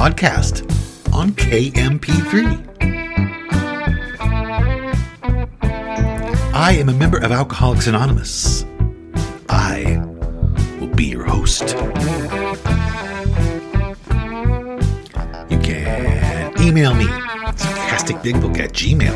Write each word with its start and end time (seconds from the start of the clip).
podcast 0.00 0.64
on 1.12 1.32
KMP3. 1.32 2.66
I 6.54 6.72
am 6.72 6.88
a 6.88 6.94
member 6.94 7.18
of 7.18 7.30
Alcoholics 7.30 7.86
Anonymous. 7.86 8.64
I 9.50 10.02
will 10.80 10.86
be 10.86 11.04
your 11.04 11.26
host. 11.26 11.76
You 15.50 15.58
can 15.58 16.58
email 16.62 16.94
me, 16.94 17.04
sarcasticbigbook 17.04 18.58
at 18.58 18.72
gmail. 18.72 19.14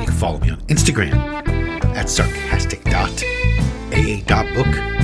You 0.00 0.06
can 0.06 0.16
follow 0.16 0.40
me 0.40 0.50
on 0.50 0.60
Instagram 0.62 1.14
at 1.94 2.08
sarcastic.aa.book. 2.08 4.99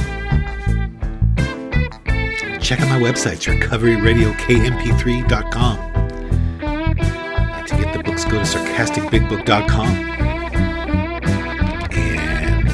Check 2.66 2.80
out 2.80 2.88
my 2.88 2.98
website, 2.98 3.46
recoveryradiokmp3.com. 3.46 5.76
To 7.64 7.76
get 7.76 7.92
the 7.92 8.02
books, 8.02 8.24
go 8.24 8.32
to 8.32 8.44
sarcasticbigbook.com. 8.44 9.88
And 11.92 12.68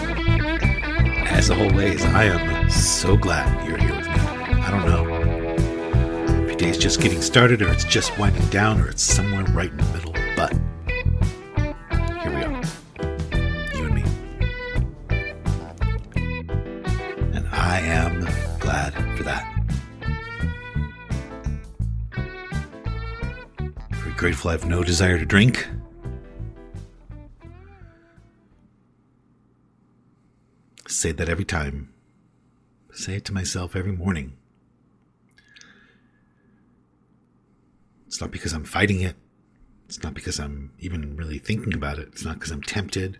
as 1.28 1.50
always, 1.50 2.02
I 2.06 2.25
am 2.25 2.70
so 2.70 3.19
glad 3.19 3.69
you're 3.69 3.77
here 3.77 3.94
with 3.94 4.06
me. 4.06 4.14
I 4.14 4.70
don't 4.70 4.86
know. 4.86 5.06
If 6.45 6.48
your 6.48 6.56
day's 6.56 6.78
just 6.78 7.02
getting 7.02 7.20
started, 7.20 7.61
or 7.61 7.69
it's 7.69 7.84
just 7.84 8.19
winding 8.19 8.47
down, 8.47 8.80
or 8.80 8.89
it's 8.89 9.02
somewhere 9.02 9.45
right 9.48 9.72
in 9.72 9.92
grateful 24.23 24.51
I 24.51 24.53
have 24.53 24.67
no 24.67 24.84
desire 24.84 25.19
to 25.19 25.27
drink. 25.27 25.67
Say 30.87 31.11
that 31.11 31.29
every 31.29 31.45
time. 31.45 31.92
Say 32.92 33.17
it 33.17 33.25
to 33.25 33.34
myself 33.34 33.75
every 33.75 33.91
morning. 33.91 34.34
It's 38.06 38.20
not 38.20 38.31
because 38.31 38.53
I'm 38.53 38.62
fighting 38.62 39.01
it. 39.01 39.17
It's 39.87 40.05
not 40.05 40.14
because 40.14 40.39
I'm 40.39 40.73
even 40.79 41.17
really 41.17 41.41
thinking 41.41 41.75
about 41.75 41.98
it. 41.98 42.07
It's 42.12 42.25
not 42.25 42.34
because 42.34 42.53
I'm 42.53 42.62
tempted. 42.62 43.19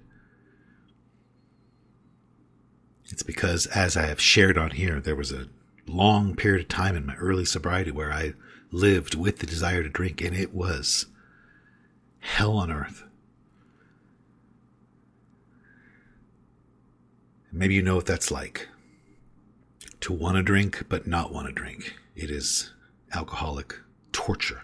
It's 3.06 3.25
because, 3.25 3.66
as 3.66 3.97
I 3.97 4.06
have 4.06 4.20
shared 4.20 4.56
on 4.56 4.70
here, 4.70 5.00
there 5.00 5.16
was 5.16 5.33
a 5.33 5.48
long 5.84 6.37
period 6.37 6.61
of 6.62 6.69
time 6.69 6.94
in 6.94 7.06
my 7.06 7.16
early 7.16 7.44
sobriety 7.44 7.91
where 7.91 8.12
I 8.12 8.34
lived 8.73 9.15
with 9.15 9.39
the 9.39 9.47
desire 9.47 9.83
to 9.83 9.89
drink, 9.89 10.20
and 10.20 10.34
it 10.34 10.53
was 10.53 11.06
hell 12.20 12.56
on 12.56 12.73
earth. 12.73 13.05
Maybe 17.53 17.75
you 17.75 17.82
know 17.82 17.97
what 17.97 18.06
that's 18.06 18.31
like 18.31 18.69
to 20.00 20.12
want 20.12 20.37
to 20.37 20.43
drink 20.43 20.84
but 20.88 21.06
not 21.06 21.32
want 21.32 21.47
to 21.47 21.53
drink. 21.53 21.94
It 22.16 22.31
is 22.31 22.72
alcoholic 23.12 23.78
torture. 24.11 24.62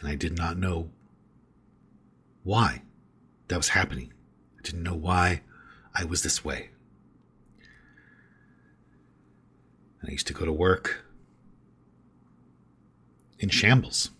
And 0.00 0.08
I 0.08 0.14
did 0.14 0.38
not 0.38 0.56
know 0.56 0.90
why 2.44 2.82
that 3.48 3.56
was 3.56 3.70
happening. 3.70 4.12
I 4.58 4.62
didn't 4.62 4.84
know 4.84 4.94
why 4.94 5.42
I 5.94 6.04
was 6.04 6.22
this 6.22 6.44
way. 6.44 6.70
And 10.00 10.08
I 10.08 10.12
used 10.12 10.28
to 10.28 10.32
go 10.32 10.44
to 10.44 10.52
work 10.52 11.04
in 13.40 13.48
shambles, 13.48 14.10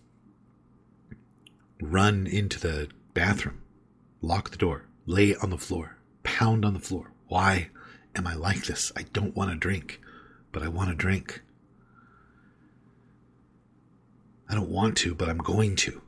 run 1.79 2.27
into 2.27 2.59
the 2.59 2.89
bathroom, 3.13 3.61
lock 4.21 4.49
the 4.49 4.57
door, 4.57 4.87
lay 5.05 5.35
on 5.35 5.51
the 5.51 5.57
floor, 5.57 5.97
pound 6.23 6.65
on 6.65 6.73
the 6.73 6.79
floor. 6.79 7.11
Why 7.27 7.69
am 8.15 8.27
I 8.27 8.33
like 8.33 8.65
this? 8.65 8.91
I 8.97 9.03
don't 9.13 9.35
want 9.35 9.51
to 9.51 9.55
drink, 9.55 10.01
but 10.51 10.63
I 10.63 10.67
want 10.67 10.89
to 10.89 10.95
drink. 10.95 11.41
I 14.49 14.55
don't 14.55 14.69
want 14.69 14.97
to, 14.97 15.15
but 15.15 15.29
I'm 15.29 15.37
going 15.37 15.77
to. 15.77 16.01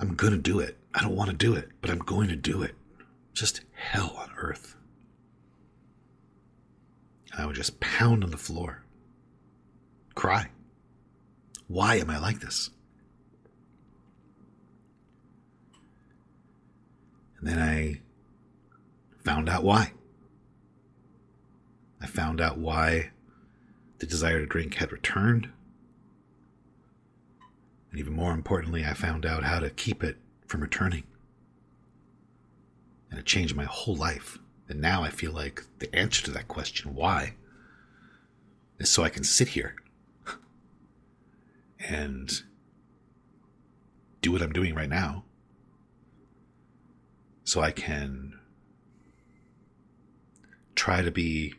I'm 0.00 0.14
going 0.14 0.32
to 0.32 0.38
do 0.38 0.60
it. 0.60 0.78
I 0.94 1.02
don't 1.02 1.16
want 1.16 1.30
to 1.30 1.36
do 1.36 1.54
it, 1.54 1.68
but 1.80 1.90
I'm 1.90 1.98
going 1.98 2.28
to 2.28 2.36
do 2.36 2.62
it. 2.62 2.74
Just 3.34 3.60
hell 3.72 4.14
on 4.16 4.30
earth. 4.38 4.76
And 7.32 7.42
I 7.42 7.46
would 7.46 7.56
just 7.56 7.80
pound 7.80 8.24
on 8.24 8.30
the 8.30 8.36
floor, 8.38 8.84
cry. 10.18 10.48
Why 11.68 11.94
am 11.94 12.10
I 12.10 12.18
like 12.18 12.40
this? 12.40 12.70
And 17.38 17.48
then 17.48 17.60
I 17.60 18.00
found 19.22 19.48
out 19.48 19.62
why. 19.62 19.92
I 22.00 22.08
found 22.08 22.40
out 22.40 22.58
why 22.58 23.10
the 23.98 24.06
desire 24.06 24.40
to 24.40 24.46
drink 24.46 24.74
had 24.74 24.90
returned. 24.90 25.50
And 27.92 28.00
even 28.00 28.12
more 28.14 28.32
importantly, 28.32 28.84
I 28.84 28.94
found 28.94 29.24
out 29.24 29.44
how 29.44 29.60
to 29.60 29.70
keep 29.70 30.02
it 30.02 30.16
from 30.48 30.62
returning. 30.62 31.04
And 33.08 33.20
it 33.20 33.24
changed 33.24 33.54
my 33.54 33.66
whole 33.66 33.94
life. 33.94 34.36
And 34.68 34.80
now 34.80 35.04
I 35.04 35.10
feel 35.10 35.30
like 35.30 35.62
the 35.78 35.94
answer 35.94 36.24
to 36.24 36.32
that 36.32 36.48
question, 36.48 36.96
why, 36.96 37.34
is 38.80 38.88
so 38.90 39.04
I 39.04 39.10
can 39.10 39.22
sit 39.22 39.48
here 39.48 39.76
and 41.80 42.42
do 44.20 44.32
what 44.32 44.42
I'm 44.42 44.52
doing 44.52 44.74
right 44.74 44.88
now. 44.88 45.24
So 47.44 47.60
I 47.60 47.70
can 47.70 48.38
try 50.74 51.02
to 51.02 51.10
be 51.10 51.54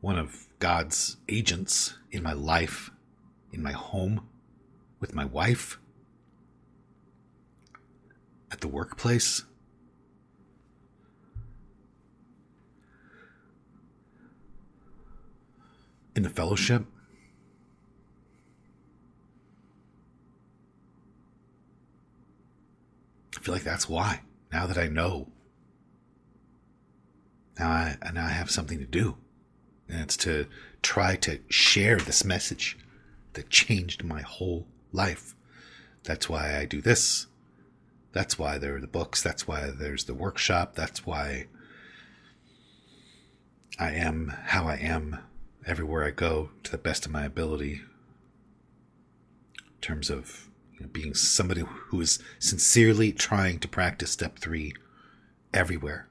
one 0.00 0.18
of 0.18 0.46
God's 0.58 1.16
agents 1.28 1.94
in 2.10 2.22
my 2.22 2.32
life, 2.32 2.90
in 3.52 3.62
my 3.62 3.72
home, 3.72 4.28
with 5.00 5.14
my 5.14 5.24
wife, 5.24 5.78
at 8.50 8.60
the 8.60 8.68
workplace. 8.68 9.44
In 16.14 16.22
the 16.22 16.30
fellowship. 16.30 16.84
I 23.40 23.42
feel 23.42 23.54
like 23.54 23.64
that's 23.64 23.88
why. 23.88 24.20
Now 24.52 24.66
that 24.66 24.76
I 24.76 24.88
know, 24.88 25.28
now 27.58 27.70
I 27.70 27.96
now 28.12 28.26
I 28.26 28.30
have 28.30 28.50
something 28.50 28.78
to 28.78 28.86
do, 28.86 29.16
and 29.88 30.02
it's 30.02 30.16
to 30.18 30.46
try 30.82 31.16
to 31.16 31.38
share 31.48 31.96
this 31.96 32.24
message 32.24 32.76
that 33.32 33.48
changed 33.48 34.04
my 34.04 34.20
whole 34.20 34.66
life. 34.92 35.34
That's 36.04 36.28
why 36.28 36.58
I 36.58 36.66
do 36.66 36.82
this. 36.82 37.28
That's 38.12 38.38
why 38.38 38.58
there 38.58 38.76
are 38.76 38.80
the 38.80 38.86
books. 38.86 39.22
That's 39.22 39.46
why 39.48 39.70
there's 39.70 40.04
the 40.04 40.14
workshop. 40.14 40.74
That's 40.74 41.06
why 41.06 41.46
I 43.78 43.92
am 43.92 44.34
how 44.46 44.66
I 44.66 44.76
am 44.76 45.18
everywhere 45.64 46.04
I 46.04 46.10
go 46.10 46.50
to 46.64 46.70
the 46.70 46.78
best 46.78 47.06
of 47.06 47.12
my 47.12 47.24
ability 47.24 47.80
in 49.56 49.80
terms 49.80 50.10
of 50.10 50.49
being 50.88 51.14
somebody 51.14 51.62
who 51.62 52.00
is 52.00 52.18
sincerely 52.38 53.12
trying 53.12 53.58
to 53.60 53.68
practice 53.68 54.10
step 54.10 54.38
three 54.38 54.72
everywhere. 55.52 56.08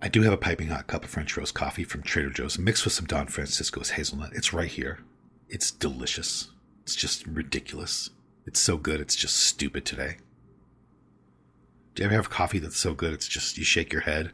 I 0.00 0.08
do 0.08 0.22
have 0.22 0.32
a 0.32 0.36
piping 0.36 0.66
hot 0.68 0.88
cup 0.88 1.04
of 1.04 1.10
French 1.10 1.36
roast 1.36 1.54
coffee 1.54 1.84
from 1.84 2.02
Trader 2.02 2.30
Joe's 2.30 2.58
mixed 2.58 2.84
with 2.84 2.92
some 2.92 3.06
Don 3.06 3.28
Francisco's 3.28 3.90
hazelnut. 3.90 4.32
It's 4.34 4.52
right 4.52 4.68
here. 4.68 4.98
It's 5.48 5.70
delicious. 5.70 6.50
It's 6.82 6.96
just 6.96 7.24
ridiculous. 7.24 8.10
It's 8.44 8.58
so 8.58 8.76
good. 8.76 9.00
It's 9.00 9.14
just 9.14 9.36
stupid 9.36 9.84
today. 9.84 10.16
Do 11.94 12.02
you 12.02 12.06
ever 12.06 12.16
have 12.16 12.30
coffee 12.30 12.58
that's 12.58 12.78
so 12.78 12.94
good 12.94 13.12
it's 13.12 13.28
just 13.28 13.56
you 13.58 13.64
shake 13.64 13.92
your 13.92 14.02
head? 14.02 14.32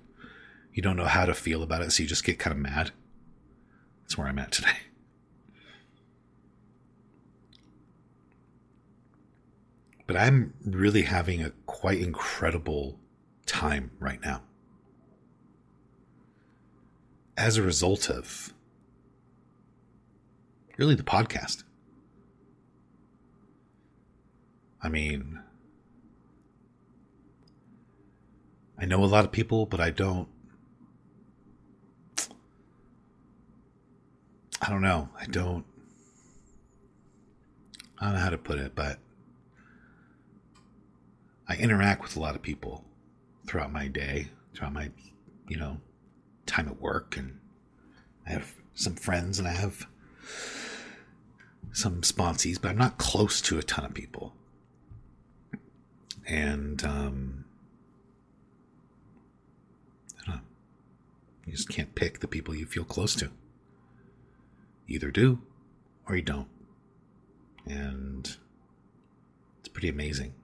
You 0.72 0.80
don't 0.80 0.96
know 0.96 1.04
how 1.04 1.26
to 1.26 1.34
feel 1.34 1.62
about 1.62 1.82
it, 1.82 1.92
so 1.92 2.02
you 2.02 2.08
just 2.08 2.24
get 2.24 2.38
kind 2.38 2.54
of 2.54 2.62
mad? 2.62 2.92
That's 4.08 4.16
where 4.16 4.26
I'm 4.26 4.38
at 4.38 4.52
today. 4.52 4.70
But 10.06 10.16
I'm 10.16 10.54
really 10.64 11.02
having 11.02 11.42
a 11.44 11.50
quite 11.66 12.00
incredible 12.00 12.98
time 13.44 13.90
right 13.98 14.18
now. 14.24 14.40
As 17.36 17.58
a 17.58 17.62
result 17.62 18.08
of 18.08 18.54
really 20.78 20.94
the 20.94 21.02
podcast. 21.02 21.64
I 24.82 24.88
mean, 24.88 25.40
I 28.78 28.86
know 28.86 29.04
a 29.04 29.06
lot 29.06 29.26
of 29.26 29.30
people, 29.30 29.66
but 29.66 29.78
I 29.78 29.90
don't. 29.90 30.28
I 34.60 34.70
don't 34.70 34.82
know. 34.82 35.08
I 35.18 35.26
don't. 35.26 35.64
I 38.00 38.06
don't 38.06 38.14
know 38.14 38.20
how 38.20 38.30
to 38.30 38.38
put 38.38 38.58
it, 38.58 38.74
but 38.74 38.98
I 41.48 41.56
interact 41.56 42.02
with 42.02 42.16
a 42.16 42.20
lot 42.20 42.36
of 42.36 42.42
people 42.42 42.84
throughout 43.46 43.72
my 43.72 43.88
day, 43.88 44.28
throughout 44.54 44.72
my, 44.72 44.90
you 45.48 45.56
know, 45.56 45.78
time 46.46 46.68
at 46.68 46.80
work, 46.80 47.16
and 47.16 47.38
I 48.26 48.30
have 48.30 48.54
some 48.74 48.94
friends 48.94 49.38
and 49.38 49.48
I 49.48 49.52
have 49.52 49.86
some 51.72 52.02
sponsees, 52.02 52.60
but 52.60 52.68
I'm 52.68 52.78
not 52.78 52.98
close 52.98 53.40
to 53.42 53.58
a 53.58 53.62
ton 53.62 53.84
of 53.84 53.94
people. 53.94 54.34
And 56.26 56.84
um, 56.84 57.44
You 61.48 61.54
just 61.54 61.70
can't 61.70 61.94
pick 61.94 62.20
the 62.20 62.28
people 62.28 62.54
you 62.54 62.66
feel 62.66 62.84
close 62.84 63.14
to. 63.16 63.30
Either 64.88 65.10
do 65.10 65.40
or 66.06 66.16
you 66.16 66.22
don't. 66.22 66.48
And 67.66 68.36
it's 69.60 69.68
pretty 69.68 69.88
amazing. 69.88 70.34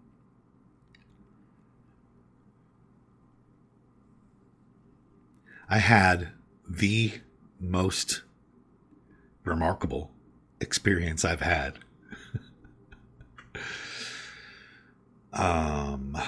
I 5.69 5.79
had 5.79 6.29
the 6.69 7.13
most 7.59 8.23
remarkable 9.45 10.11
experience 10.61 11.25
I've 11.25 11.41
had. 11.41 11.79
um, 15.33 16.19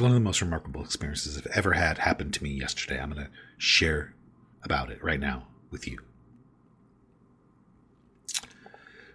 one 0.00 0.12
of 0.12 0.14
the 0.14 0.20
most 0.20 0.40
remarkable 0.40 0.82
experiences 0.82 1.36
I've 1.36 1.46
ever 1.48 1.72
had 1.74 1.98
happen 1.98 2.30
to 2.30 2.42
me 2.42 2.48
yesterday. 2.48 2.98
I'm 2.98 3.10
going 3.10 3.26
to 3.26 3.30
share 3.58 4.14
about 4.62 4.90
it 4.90 5.02
right 5.02 5.20
now 5.20 5.46
with 5.70 5.86
you. 5.86 5.98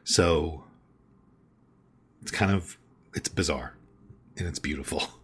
So 0.03 0.63
it's 2.21 2.31
kind 2.31 2.51
of 2.51 2.77
it's 3.13 3.29
bizarre 3.29 3.75
and 4.37 4.47
it's 4.47 4.59
beautiful. 4.59 5.03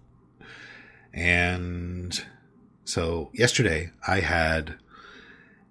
And 1.14 2.24
so 2.86 3.32
yesterday 3.34 3.92
I 4.08 4.22
had 4.22 4.76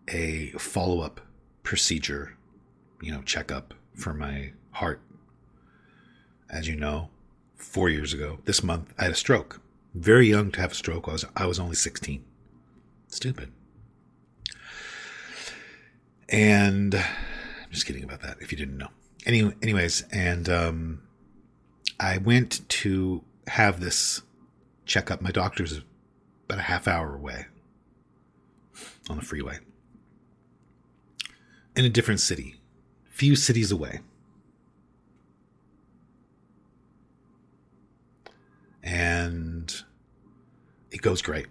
a 0.07 0.51
follow-up 0.59 1.23
procedure, 1.63 2.37
you 3.01 3.11
know, 3.11 3.23
checkup 3.23 3.73
for 3.95 4.13
my 4.13 4.53
heart. 4.73 5.01
As 6.51 6.69
you 6.69 6.77
know, 6.77 7.09
4 7.57 7.89
years 7.89 8.13
ago, 8.13 8.41
this 8.45 8.63
month 8.63 8.93
I 8.99 9.05
had 9.05 9.13
a 9.13 9.17
stroke 9.17 9.63
very 9.95 10.29
young 10.29 10.51
to 10.53 10.61
have 10.61 10.73
a 10.73 10.75
stroke. 10.75 11.09
I 11.09 11.13
was 11.13 11.25
I 11.37 11.47
was 11.47 11.59
only 11.59 11.77
16. 11.77 12.25
Stupid. 13.09 13.53
And 16.31 16.95
I'm 16.95 17.71
just 17.71 17.87
kidding 17.87 18.05
about 18.05 18.23
that 18.23 18.39
if 18.41 18.53
you 18.53 18.59
didn't 18.59 18.79
know. 18.79 18.89
Any, 19.27 19.53
anyways, 19.63 20.05
and 20.13 20.49
um, 20.49 21.03
I 21.99 22.19
went 22.19 22.69
to 22.69 23.23
have 23.49 23.81
this 23.81 24.23
checkup. 24.87 25.21
My 25.21 25.31
doctor's 25.31 25.83
about 26.47 26.59
a 26.59 26.63
half 26.63 26.89
hour 26.89 27.15
away 27.15 27.47
on 29.09 29.17
the 29.17 29.23
freeway 29.23 29.59
in 31.77 31.85
a 31.85 31.89
different 31.91 32.21
city, 32.21 32.61
few 33.11 33.37
cities 33.37 33.71
away. 33.71 34.01
and 38.83 39.83
it 40.91 41.03
goes 41.03 41.23
great. 41.23 41.47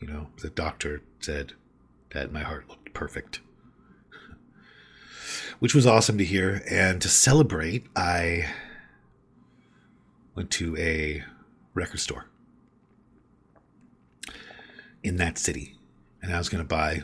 You 0.00 0.08
know, 0.08 0.28
the 0.40 0.50
doctor 0.50 1.02
said 1.20 1.52
that 2.14 2.32
my 2.32 2.40
heart 2.40 2.68
looked 2.68 2.94
perfect, 2.94 3.40
which 5.58 5.74
was 5.74 5.86
awesome 5.86 6.16
to 6.18 6.24
hear. 6.24 6.62
And 6.70 7.02
to 7.02 7.08
celebrate, 7.08 7.86
I 7.94 8.46
went 10.34 10.50
to 10.52 10.76
a 10.78 11.22
record 11.74 12.00
store 12.00 12.26
in 15.02 15.16
that 15.16 15.36
city, 15.36 15.76
and 16.22 16.34
I 16.34 16.38
was 16.38 16.48
going 16.48 16.64
to 16.64 16.68
buy 16.68 17.02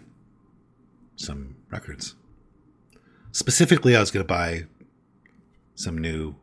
some 1.16 1.56
records. 1.70 2.14
Specifically, 3.32 3.94
I 3.94 4.00
was 4.00 4.10
going 4.10 4.24
to 4.24 4.32
buy 4.32 4.64
some 5.74 5.98
new 5.98 6.36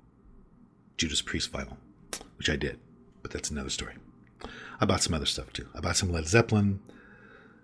Judas 0.98 1.22
Priest 1.22 1.52
vinyl 1.52 1.78
which 2.38 2.50
I 2.50 2.56
did, 2.56 2.80
but 3.22 3.32
that's 3.32 3.50
another 3.50 3.70
story. 3.70 3.96
I 4.80 4.86
bought 4.86 5.02
some 5.02 5.14
other 5.14 5.26
stuff 5.26 5.52
too. 5.52 5.68
I 5.76 5.80
bought 5.80 5.98
some 5.98 6.12
Led 6.12 6.28
Zeppelin 6.28 6.80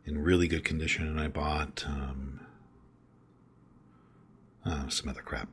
in 0.06 0.22
really 0.22 0.48
good 0.48 0.64
condition, 0.64 1.08
and 1.08 1.20
I 1.20 1.28
bought 1.28 1.84
um, 1.88 2.40
uh, 4.66 4.90
some 4.90 5.10
other 5.10 5.22
crap. 5.22 5.50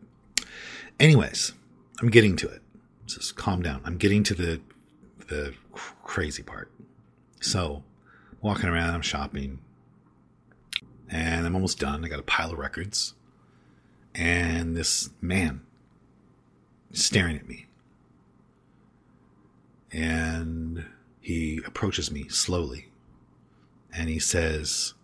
Anyways, 0.99 1.52
I'm 2.00 2.11
getting 2.11 2.37
to 2.37 2.49
it. 2.49 2.62
Just 3.06 3.37
calm 3.37 3.62
down. 3.62 3.81
I'm 3.85 3.97
getting 3.97 4.23
to 4.25 4.35
the 4.35 4.61
the 5.29 5.55
crazy 5.73 6.43
part. 6.43 6.70
So, 7.41 7.85
walking 8.41 8.69
around, 8.69 8.94
I'm 8.94 9.02
shopping, 9.02 9.61
and 11.08 11.46
I'm 11.46 11.55
almost 11.55 11.79
done. 11.79 12.05
I 12.05 12.08
got 12.08 12.19
a 12.19 12.25
pile 12.25 12.53
of 12.53 12.58
records, 12.58 13.14
and 14.14 14.76
this 14.76 15.11
man 15.20 15.62
staring 16.93 17.37
at 17.37 17.46
me 17.46 17.67
and 19.93 20.84
he 21.20 21.60
approaches 21.67 22.10
me 22.10 22.29
slowly 22.29 22.90
and 23.94 24.09
he 24.09 24.19
says, 24.19 24.94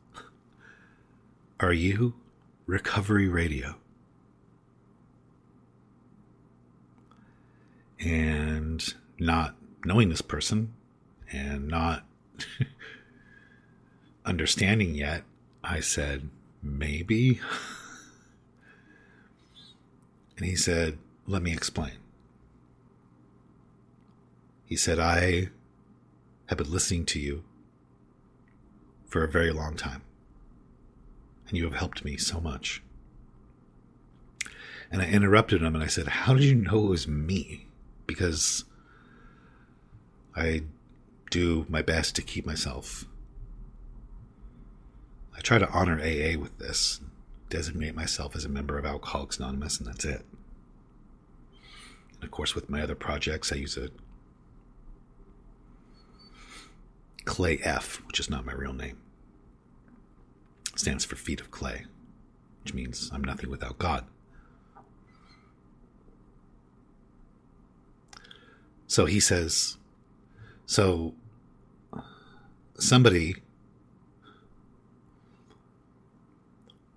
Are 1.61 1.73
you 1.73 2.15
Recovery 2.67 3.29
Radio? 3.29 3.77
And 7.99 8.95
not 9.19 9.57
knowing 9.85 10.11
this 10.11 10.23
person 10.23 10.75
and 11.33 11.67
not 11.69 12.05
understanding 14.25 14.95
yet, 14.95 15.23
I 15.65 15.81
said, 15.81 16.29
Maybe. 16.63 17.41
and 20.37 20.47
he 20.47 20.57
said, 20.57 20.99
Let 21.27 21.43
me 21.43 21.53
explain. 21.53 21.93
He 24.65 24.77
said, 24.77 24.99
I 24.99 25.51
have 26.47 26.59
been 26.59 26.71
listening 26.71 27.07
to 27.07 27.21
you 27.21 27.45
for 29.07 29.25
a 29.25 29.29
very 29.29 29.51
long 29.51 29.77
time, 29.77 30.03
and 31.49 31.57
you 31.57 31.65
have 31.65 31.75
helped 31.75 32.05
me 32.05 32.17
so 32.17 32.41
much. 32.41 32.83
And 34.91 35.03
I 35.03 35.07
interrupted 35.07 35.63
him 35.63 35.75
and 35.75 35.83
I 35.83 35.89
said, 35.89 36.07
How 36.07 36.35
did 36.35 36.45
you 36.45 36.55
know 36.55 36.87
it 36.87 36.91
was 36.91 37.09
me? 37.09 37.67
Because 38.07 38.65
I 40.35 40.63
do 41.31 41.67
my 41.69 41.83
best 41.83 42.15
to 42.17 42.23
keep 42.23 42.47
myself. 42.47 43.05
I 45.37 45.41
try 45.41 45.59
to 45.59 45.69
honor 45.71 46.01
AA 46.01 46.39
with 46.39 46.59
this, 46.59 47.01
designate 47.51 47.95
myself 47.95 48.37
as 48.37 48.45
a 48.45 48.49
member 48.49 48.79
of 48.79 48.87
Alcoholics 48.87 49.39
Anonymous, 49.39 49.79
and 49.79 49.87
that's 49.87 50.05
it. 50.05 50.25
And 52.15 52.25
of 52.25 52.31
course, 52.31 52.55
with 52.55 52.71
my 52.71 52.81
other 52.81 52.95
projects, 52.95 53.53
I 53.53 53.57
use 53.57 53.77
a 53.77 53.91
Clay 57.27 57.59
F, 57.63 58.01
which 58.07 58.19
is 58.19 58.31
not 58.31 58.47
my 58.47 58.53
real 58.53 58.73
name. 58.73 58.97
Stands 60.77 61.05
for 61.05 61.17
feet 61.17 61.41
of 61.41 61.51
clay, 61.51 61.85
which 62.63 62.73
means 62.73 63.11
I'm 63.13 63.23
nothing 63.23 63.51
without 63.51 63.79
God. 63.79 64.07
So 68.87 69.05
he 69.07 69.19
says, 69.21 69.77
so 70.65 71.15
somebody 72.79 73.37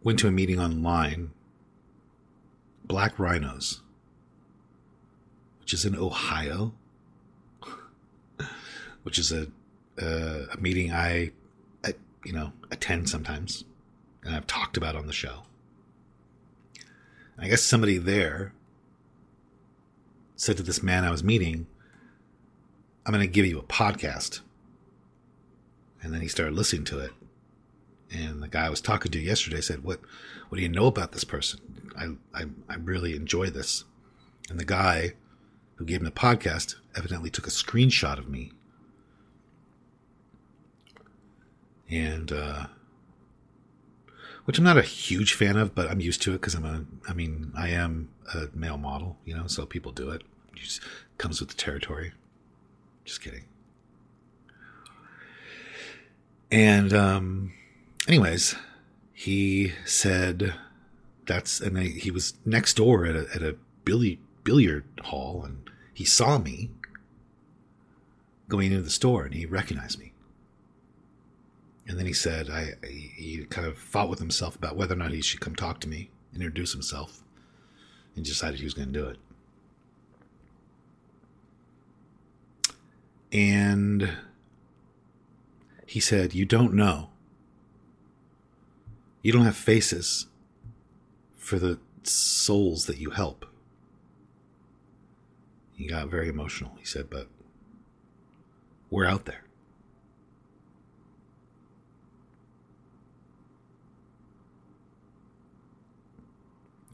went 0.03 0.19
to 0.19 0.27
a 0.27 0.31
meeting 0.31 0.59
online, 0.59 1.31
Black 2.85 3.17
Rhinos, 3.17 3.81
which 5.59 5.73
is 5.73 5.85
in 5.85 5.95
Ohio, 5.95 6.73
which 9.03 9.17
is 9.17 9.31
a 9.31 9.47
a, 9.99 10.47
a 10.53 10.57
meeting 10.57 10.91
I, 10.91 11.31
I, 11.83 11.93
you 12.25 12.33
know, 12.33 12.51
attend 12.71 13.09
sometimes, 13.09 13.63
and 14.23 14.35
I've 14.35 14.47
talked 14.47 14.77
about 14.77 14.95
on 14.95 15.07
the 15.07 15.13
show. 15.13 15.43
I 17.37 17.47
guess 17.47 17.63
somebody 17.63 17.97
there 17.97 18.53
said 20.35 20.57
to 20.57 20.63
this 20.63 20.83
man 20.83 21.05
I 21.05 21.11
was 21.11 21.23
meeting, 21.23 21.67
I'm 23.05 23.13
going 23.13 23.25
to 23.25 23.31
give 23.31 23.45
you 23.45 23.59
a 23.59 23.63
podcast. 23.63 24.41
And 26.01 26.13
then 26.13 26.21
he 26.21 26.27
started 26.27 26.55
listening 26.55 26.85
to 26.85 26.99
it. 26.99 27.11
And 28.11 28.41
the 28.41 28.47
guy 28.47 28.65
I 28.65 28.69
was 28.69 28.81
talking 28.81 29.11
to 29.11 29.19
yesterday 29.19 29.61
said, 29.61 29.83
What 29.83 29.99
what 30.47 30.55
do 30.57 30.61
you 30.61 30.69
know 30.69 30.87
about 30.87 31.11
this 31.11 31.23
person? 31.23 31.59
I, 31.97 32.39
I, 32.39 32.45
I 32.67 32.75
really 32.75 33.15
enjoy 33.15 33.49
this. 33.49 33.83
And 34.49 34.59
the 34.59 34.65
guy 34.65 35.13
who 35.75 35.85
gave 35.85 35.99
him 35.99 36.05
the 36.05 36.11
podcast 36.11 36.75
evidently 36.95 37.29
took 37.29 37.45
a 37.45 37.51
screenshot 37.51 38.17
of 38.17 38.27
me. 38.27 38.51
And 41.89 42.31
uh, 42.31 42.65
which 44.49 44.57
I'm 44.57 44.63
not 44.63 44.77
a 44.77 44.81
huge 44.81 45.33
fan 45.33 45.57
of, 45.57 45.75
but 45.75 45.91
I'm 45.91 45.99
used 45.99 46.23
to 46.23 46.31
it 46.31 46.41
because 46.41 46.55
I'm 46.55 46.65
a, 46.65 46.83
I 47.07 47.13
mean, 47.13 47.51
I 47.55 47.69
am 47.69 48.09
a 48.33 48.47
male 48.53 48.77
model, 48.77 49.17
you 49.23 49.35
know, 49.35 49.45
so 49.45 49.63
people 49.65 49.91
do 49.91 50.09
it. 50.09 50.23
It 50.53 50.55
just 50.55 50.81
comes 51.19 51.39
with 51.39 51.49
the 51.49 51.55
territory. 51.55 52.13
Just 53.05 53.21
kidding. 53.21 53.43
And, 56.51 56.93
um, 56.93 57.53
anyways, 58.07 58.55
he 59.13 59.73
said 59.85 60.55
that's, 61.27 61.61
and 61.61 61.77
I, 61.77 61.83
he 61.83 62.09
was 62.09 62.33
next 62.43 62.75
door 62.75 63.05
at 63.05 63.15
a, 63.15 63.27
at 63.35 63.43
a 63.43 63.55
billiard, 63.85 64.17
billiard 64.43 64.85
hall 65.03 65.43
and 65.43 65.69
he 65.93 66.05
saw 66.05 66.39
me 66.39 66.71
going 68.47 68.71
into 68.71 68.81
the 68.81 68.89
store 68.89 69.25
and 69.25 69.35
he 69.35 69.45
recognized 69.45 69.99
me. 69.99 70.08
And 71.89 71.97
then 71.97 72.05
he 72.05 72.13
said, 72.13 72.51
I, 72.51 72.75
he 72.85 73.45
kind 73.49 73.65
of 73.65 73.75
fought 73.75 74.09
with 74.09 74.19
himself 74.19 74.55
about 74.55 74.77
whether 74.77 74.93
or 74.93 74.97
not 74.97 75.11
he 75.11 75.21
should 75.21 75.41
come 75.41 75.55
talk 75.55 75.79
to 75.81 75.89
me, 75.89 76.11
introduce 76.35 76.71
himself, 76.71 77.23
and 78.15 78.23
decided 78.23 78.59
he 78.59 78.65
was 78.65 78.75
going 78.75 78.93
to 78.93 78.99
do 78.99 79.07
it. 79.07 79.17
And 83.31 84.11
he 85.87 85.99
said, 85.99 86.35
You 86.35 86.45
don't 86.45 86.75
know. 86.75 87.09
You 89.23 89.31
don't 89.31 89.45
have 89.45 89.57
faces 89.57 90.27
for 91.37 91.57
the 91.57 91.79
souls 92.03 92.85
that 92.85 92.99
you 92.99 93.09
help. 93.09 93.47
He 95.73 95.87
got 95.87 96.07
very 96.07 96.29
emotional. 96.29 96.73
He 96.77 96.85
said, 96.85 97.09
But 97.09 97.29
we're 98.91 99.07
out 99.07 99.25
there. 99.25 99.43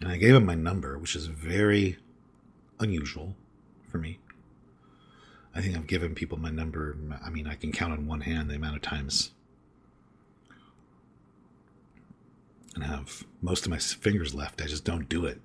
And 0.05 0.13
I 0.13 0.17
gave 0.17 0.35
him 0.35 0.45
my 0.45 0.53
number, 0.53 0.99
which 0.99 1.15
is 1.15 1.25
very 1.25 1.97
unusual 2.79 3.35
for 3.89 3.97
me. 3.97 4.19
I 5.55 5.61
think 5.61 5.75
I've 5.75 5.87
given 5.87 6.13
people 6.13 6.37
my 6.37 6.51
number. 6.51 6.95
I 7.25 7.31
mean, 7.31 7.47
I 7.47 7.55
can 7.55 7.71
count 7.71 7.91
on 7.91 8.05
one 8.05 8.21
hand 8.21 8.47
the 8.47 8.53
amount 8.53 8.75
of 8.75 8.83
times 8.83 9.31
and 12.75 12.83
have 12.83 13.23
most 13.41 13.65
of 13.65 13.71
my 13.71 13.79
fingers 13.79 14.35
left. 14.35 14.61
I 14.61 14.67
just 14.67 14.85
don't 14.85 15.09
do 15.09 15.25
it. 15.25 15.41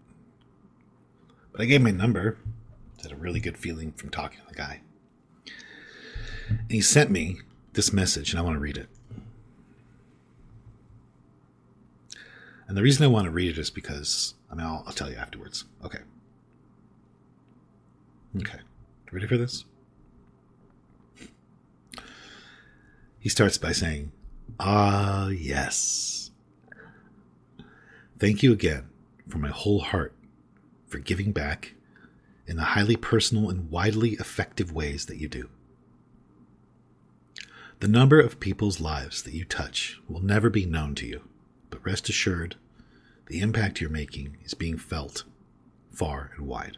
But 1.53 1.63
I 1.63 1.65
gave 1.65 1.81
my 1.81 1.91
number. 1.91 2.37
I 2.99 3.05
had 3.05 3.13
a 3.13 3.17
really 3.17 3.41
good 3.41 3.57
feeling 3.57 3.93
from 3.93 4.11
talking 4.11 4.41
to 4.41 4.47
the 4.47 4.55
guy. 4.55 4.83
And 6.51 6.71
he 6.71 6.83
sent 6.83 7.11
me 7.11 7.39
this 7.73 7.95
message, 7.95 8.33
and 8.33 8.39
I 8.39 8.43
want 8.43 8.57
to 8.57 8.61
read 8.61 8.77
it. 8.77 8.91
And 12.71 12.77
the 12.77 12.83
reason 12.85 13.05
I 13.05 13.09
want 13.09 13.25
to 13.25 13.33
read 13.33 13.51
it 13.51 13.59
is 13.59 13.69
because 13.69 14.35
I 14.49 14.55
mean, 14.55 14.65
I'll, 14.65 14.85
I'll 14.87 14.93
tell 14.93 15.11
you 15.11 15.17
afterwards. 15.17 15.65
Okay. 15.85 15.99
Okay. 18.39 18.61
Ready 19.11 19.27
for 19.27 19.37
this? 19.37 19.65
He 23.19 23.29
starts 23.29 23.59
by 23.59 23.73
saying, 23.73 24.13
Ah, 24.61 25.31
yes. 25.31 26.31
Thank 28.21 28.45
you 28.45 28.53
again 28.53 28.89
from 29.29 29.41
my 29.41 29.49
whole 29.49 29.81
heart 29.81 30.15
for 30.87 30.99
giving 30.99 31.33
back 31.33 31.75
in 32.47 32.55
the 32.55 32.63
highly 32.63 32.95
personal 32.95 33.51
and 33.51 33.69
widely 33.69 34.11
effective 34.11 34.71
ways 34.73 35.07
that 35.07 35.17
you 35.17 35.27
do. 35.27 35.49
The 37.81 37.89
number 37.89 38.21
of 38.21 38.39
people's 38.39 38.81
lives 38.81 39.25
that 39.25 39.35
you 39.35 39.45
touch 39.45 39.99
will 40.07 40.21
never 40.21 40.49
be 40.51 40.67
known 40.67 40.95
to 40.95 41.07
you, 41.07 41.23
but 41.71 41.85
rest 41.85 42.09
assured 42.09 42.57
the 43.27 43.41
impact 43.41 43.81
you're 43.81 43.91
making 43.91 44.37
is 44.45 44.55
being 44.55 44.77
felt 44.77 45.25
far 45.91 46.33
and 46.37 46.47
wide. 46.47 46.77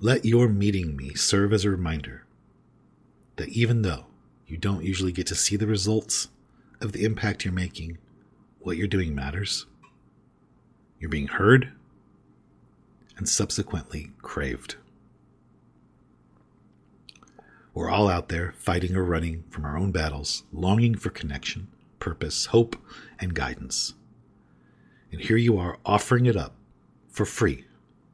Let 0.00 0.24
your 0.24 0.48
meeting 0.48 0.96
me 0.96 1.14
serve 1.14 1.52
as 1.52 1.64
a 1.64 1.70
reminder 1.70 2.24
that 3.36 3.48
even 3.48 3.82
though 3.82 4.06
you 4.46 4.56
don't 4.56 4.84
usually 4.84 5.12
get 5.12 5.26
to 5.26 5.34
see 5.34 5.56
the 5.56 5.66
results 5.66 6.28
of 6.80 6.92
the 6.92 7.04
impact 7.04 7.44
you're 7.44 7.52
making, 7.52 7.98
what 8.60 8.76
you're 8.76 8.86
doing 8.86 9.14
matters. 9.14 9.66
You're 10.98 11.10
being 11.10 11.28
heard 11.28 11.72
and 13.16 13.28
subsequently 13.28 14.10
craved. 14.22 14.76
We're 17.74 17.90
all 17.90 18.08
out 18.08 18.28
there 18.28 18.54
fighting 18.56 18.96
or 18.96 19.04
running 19.04 19.44
from 19.50 19.64
our 19.64 19.76
own 19.76 19.92
battles, 19.92 20.44
longing 20.52 20.94
for 20.96 21.10
connection, 21.10 21.68
purpose, 22.08 22.46
hope, 22.46 22.74
and 23.20 23.34
guidance. 23.34 23.92
And 25.12 25.20
here 25.20 25.36
you 25.36 25.58
are 25.58 25.76
offering 25.84 26.24
it 26.24 26.36
up 26.36 26.54
for 27.10 27.26
free 27.26 27.66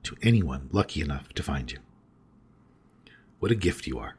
to 0.02 0.16
anyone 0.20 0.68
lucky 0.72 1.00
enough 1.00 1.28
to 1.34 1.44
find 1.44 1.70
you. 1.70 1.78
What 3.38 3.52
a 3.52 3.54
gift 3.54 3.86
you 3.86 4.00
are. 4.00 4.16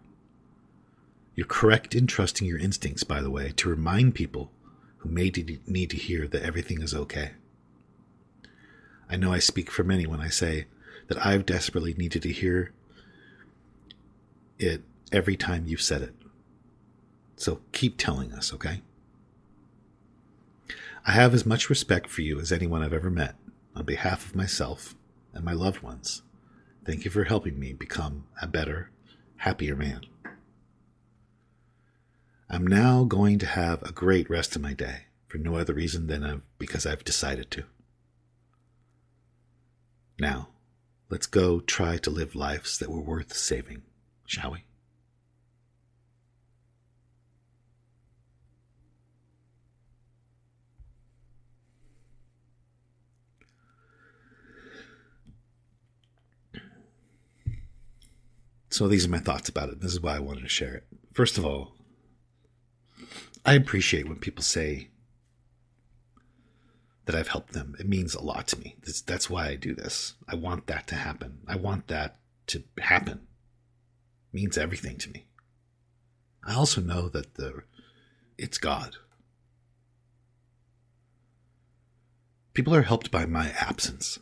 You're 1.36 1.46
correct 1.46 1.94
in 1.94 2.08
trusting 2.08 2.48
your 2.48 2.58
instincts, 2.58 3.04
by 3.04 3.22
the 3.22 3.30
way, 3.30 3.52
to 3.58 3.70
remind 3.70 4.16
people 4.16 4.50
who 5.00 5.10
may 5.10 5.30
need 5.68 5.90
to 5.90 5.98
hear 5.98 6.26
that 6.26 6.44
everything 6.44 6.82
is 6.82 6.94
okay. 6.94 7.32
I 9.10 9.18
know 9.18 9.34
I 9.34 9.40
speak 9.40 9.70
for 9.70 9.84
many 9.84 10.08
when 10.08 10.22
I 10.22 10.30
say 10.30 10.68
that 11.10 11.24
I've 11.26 11.46
desperately 11.46 11.94
needed 11.94 12.22
to 12.22 12.32
hear 12.32 12.72
it 14.58 14.84
every 15.12 15.36
time 15.36 15.66
you've 15.68 15.82
said 15.82 16.02
it. 16.02 16.16
So 17.36 17.60
keep 17.74 17.98
telling 17.98 18.32
us, 18.32 18.54
okay? 18.54 18.82
I 21.08 21.12
have 21.12 21.36
as 21.36 21.46
much 21.46 21.70
respect 21.70 22.10
for 22.10 22.22
you 22.22 22.40
as 22.40 22.52
anyone 22.52 22.82
I've 22.82 22.92
ever 22.92 23.12
met. 23.12 23.36
On 23.76 23.86
behalf 23.86 24.26
of 24.26 24.36
myself 24.36 24.96
and 25.34 25.46
my 25.46 25.54
loved 25.54 25.84
ones, 25.84 26.24
thank 26.84 27.06
you 27.06 27.12
for 27.12 27.26
helping 27.26 27.60
me 27.60 27.74
become 27.74 28.26
a 28.42 28.48
better, 28.48 28.90
happier 29.38 29.76
man. 29.76 30.02
I'm 32.50 32.66
now 32.66 33.04
going 33.04 33.38
to 33.40 33.46
have 33.46 33.84
a 33.84 33.92
great 33.92 34.30
rest 34.30 34.56
of 34.56 34.64
my 34.64 34.74
day 34.74 35.04
for 35.28 35.38
no 35.38 35.58
other 35.58 35.74
reason 35.74 36.08
than 36.08 36.24
I've, 36.24 36.42
because 36.58 36.88
I've 36.88 37.04
decided 37.04 37.52
to. 37.52 37.66
Now, 40.20 40.50
let's 41.10 41.28
go 41.28 41.60
try 41.60 41.98
to 41.98 42.10
live 42.10 42.34
lives 42.34 42.80
that 42.80 42.90
were 42.90 43.02
worth 43.02 43.36
saving, 43.36 43.84
shall 44.26 44.54
we? 44.54 44.64
So 58.76 58.90
these 58.90 59.06
are 59.06 59.10
my 59.10 59.20
thoughts 59.20 59.48
about 59.48 59.70
it. 59.70 59.80
This 59.80 59.94
is 59.94 60.02
why 60.02 60.18
I 60.18 60.20
wanted 60.20 60.42
to 60.42 60.50
share 60.50 60.76
it. 60.76 60.84
First 61.14 61.38
of 61.38 61.46
all, 61.46 61.78
I 63.46 63.54
appreciate 63.54 64.06
when 64.06 64.18
people 64.18 64.44
say 64.44 64.90
that 67.06 67.16
I've 67.16 67.30
helped 67.30 67.54
them. 67.54 67.78
It 67.80 67.88
means 67.88 68.14
a 68.14 68.22
lot 68.22 68.48
to 68.48 68.60
me. 68.60 68.76
That's, 68.84 69.00
that's 69.00 69.30
why 69.30 69.48
I 69.48 69.56
do 69.56 69.74
this. 69.76 70.16
I 70.28 70.36
want 70.36 70.68
that 70.68 70.88
to 70.88 70.96
happen. 70.96 71.38
I 71.48 71.56
want 71.56 71.88
that 71.88 72.18
to 72.48 72.64
happen. 72.80 73.20
It 74.34 74.36
means 74.36 74.58
everything 74.58 74.98
to 74.98 75.10
me. 75.10 75.26
I 76.44 76.56
also 76.56 76.82
know 76.82 77.08
that 77.08 77.36
the 77.36 77.62
it's 78.38 78.58
God. 78.58 78.98
People 82.54 82.76
are 82.76 82.82
helped 82.82 83.10
by 83.10 83.26
my 83.26 83.52
absence. 83.58 84.20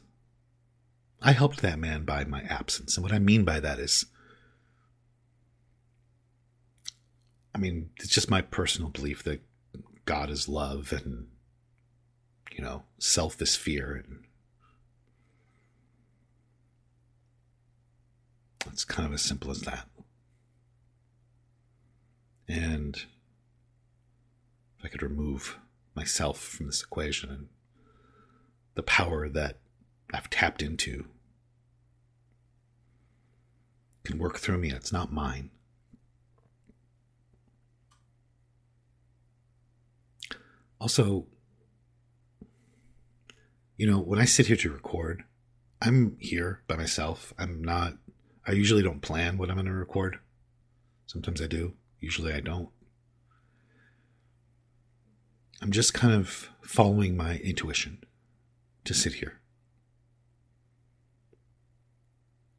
I 1.24 1.32
helped 1.32 1.64
that 1.64 1.80
man 1.80 2.06
by 2.06 2.24
my 2.24 2.44
absence. 2.44 2.96
And 2.96 3.04
what 3.04 3.14
I 3.14 3.18
mean 3.18 3.46
by 3.46 3.60
that 3.60 3.80
is 3.80 4.06
I 7.56 7.60
mean, 7.60 7.90
it's 7.98 8.10
just 8.10 8.30
my 8.30 8.42
personal 8.42 8.90
belief 8.90 9.24
that 9.24 9.42
God 10.06 10.30
is 10.30 10.50
love 10.50 10.92
and, 10.92 11.28
you 12.52 12.64
know, 12.64 12.84
self 12.98 13.42
is 13.42 13.56
fear. 13.56 14.04
And 14.06 14.24
It's 18.74 18.86
kind 18.86 19.06
of 19.06 19.14
as 19.14 19.22
simple 19.22 19.52
as 19.52 19.62
that. 19.62 19.88
And 22.48 22.96
if 24.80 24.86
I 24.86 24.88
could 24.88 25.04
remove 25.04 25.60
myself 25.96 26.40
from 26.40 26.66
this 26.66 26.82
equation 26.82 27.30
and 27.30 27.48
the 28.76 28.84
power 28.84 29.30
that 29.30 29.60
I've 30.14 30.30
tapped 30.30 30.62
into 30.62 31.06
can 34.04 34.18
work 34.18 34.40
through 34.40 34.58
me, 34.58 34.72
it's 34.72 34.92
not 34.92 35.14
mine. 35.14 35.52
Also, 40.84 41.28
you 43.78 43.90
know, 43.90 44.00
when 44.00 44.20
I 44.20 44.26
sit 44.26 44.48
here 44.48 44.58
to 44.58 44.70
record, 44.70 45.24
I'm 45.82 46.18
here 46.20 46.62
by 46.68 46.76
myself. 46.76 47.34
I'm 47.38 47.64
not, 47.64 47.94
I 48.46 48.52
usually 48.52 48.84
don't 48.84 49.02
plan 49.02 49.38
what 49.38 49.50
I'm 49.50 49.56
going 49.56 49.68
to 49.68 49.72
record. 49.72 50.20
Sometimes 51.06 51.42
I 51.42 51.48
do, 51.48 51.76
usually 52.02 52.34
I 52.34 52.42
don't. 52.42 52.68
I'm 55.62 55.72
just 55.72 55.94
kind 55.94 56.14
of 56.14 56.50
following 56.62 57.16
my 57.16 57.38
intuition 57.38 58.04
to 58.84 58.94
sit 58.94 59.14
here. 59.14 59.40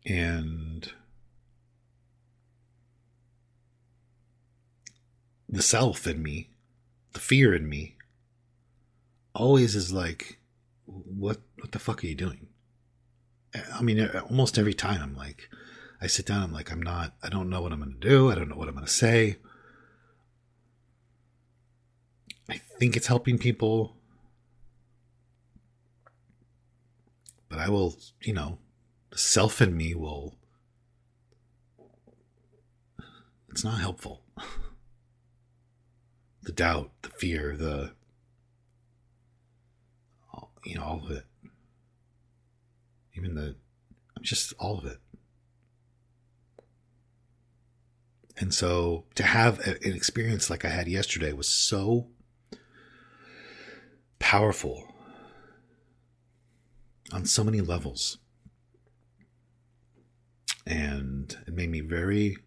And 0.06 0.90
the 5.46 5.60
self 5.60 6.06
in 6.06 6.22
me, 6.22 6.48
the 7.12 7.20
fear 7.20 7.54
in 7.54 7.68
me, 7.68 7.93
always 9.34 9.74
is 9.74 9.92
like, 9.92 10.38
what 10.86 11.40
what 11.60 11.72
the 11.72 11.78
fuck 11.78 12.02
are 12.02 12.06
you 12.06 12.14
doing? 12.14 12.48
I 13.72 13.82
mean, 13.82 14.08
almost 14.30 14.58
every 14.58 14.74
time 14.74 15.00
I'm 15.02 15.16
like, 15.16 15.48
I 16.00 16.06
sit 16.06 16.26
down, 16.26 16.42
I'm 16.42 16.52
like, 16.52 16.72
I'm 16.72 16.82
not, 16.82 17.14
I 17.22 17.28
don't 17.28 17.48
know 17.48 17.62
what 17.62 17.72
I'm 17.72 17.80
going 17.80 17.96
to 17.98 18.08
do. 18.08 18.30
I 18.30 18.34
don't 18.34 18.48
know 18.48 18.56
what 18.56 18.68
I'm 18.68 18.74
going 18.74 18.86
to 18.86 18.92
say. 18.92 19.36
I 22.48 22.60
think 22.78 22.96
it's 22.96 23.06
helping 23.06 23.38
people. 23.38 23.96
But 27.48 27.60
I 27.60 27.68
will, 27.68 27.96
you 28.20 28.32
know, 28.32 28.58
the 29.10 29.18
self 29.18 29.62
in 29.62 29.76
me 29.76 29.94
will, 29.94 30.34
it's 33.48 33.62
not 33.62 33.78
helpful. 33.78 34.22
the 36.42 36.52
doubt, 36.52 36.90
the 37.02 37.10
fear, 37.10 37.56
the 37.56 37.92
you 40.64 40.76
know, 40.76 40.82
all 40.82 41.04
of 41.04 41.10
it. 41.10 41.24
Even 43.14 43.34
the, 43.34 43.54
I'm 44.16 44.22
just 44.22 44.52
all 44.58 44.78
of 44.78 44.84
it. 44.86 44.98
And 48.36 48.52
so 48.52 49.04
to 49.14 49.22
have 49.22 49.60
an 49.60 49.94
experience 49.94 50.50
like 50.50 50.64
I 50.64 50.68
had 50.68 50.88
yesterday 50.88 51.32
was 51.32 51.48
so 51.48 52.08
powerful 54.18 54.88
on 57.12 57.24
so 57.24 57.44
many 57.44 57.60
levels. 57.60 58.18
And 60.66 61.36
it 61.46 61.54
made 61.54 61.70
me 61.70 61.80
very, 61.80 62.38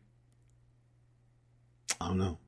I 2.02 2.08
don't 2.08 2.18
know, 2.18 2.40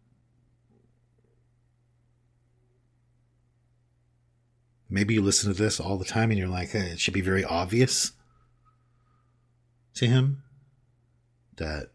Maybe 4.89 5.13
you 5.13 5.22
listen 5.22 5.53
to 5.53 5.62
this 5.62 5.79
all 5.79 5.98
the 5.98 6.05
time 6.05 6.31
and 6.31 6.39
you're 6.39 6.48
like, 6.48 6.72
hey, 6.72 6.89
it 6.91 7.00
should 7.00 7.13
be 7.13 7.22
very 7.22 7.46
obvious 7.46 8.13
to 9.96 10.08
him 10.08 10.43
that, 11.58 11.91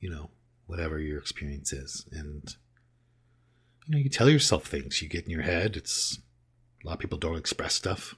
you 0.00 0.10
know, 0.10 0.30
whatever 0.66 0.98
your 0.98 1.18
experience 1.18 1.72
is. 1.72 2.06
And, 2.10 2.56
you 3.86 3.92
know, 3.92 3.98
you 3.98 4.08
tell 4.08 4.28
yourself 4.28 4.66
things 4.66 5.00
you 5.00 5.08
get 5.08 5.24
in 5.24 5.30
your 5.30 5.42
head. 5.42 5.76
It's 5.76 6.18
a 6.82 6.86
lot 6.86 6.94
of 6.94 7.00
people 7.00 7.18
don't 7.18 7.38
express 7.38 7.74
stuff. 7.74 8.16